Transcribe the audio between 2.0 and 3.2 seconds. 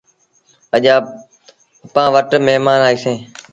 وٽ مهمآݩ آئيٚسي۔